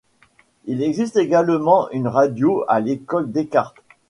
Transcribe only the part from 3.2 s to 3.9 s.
Descartes.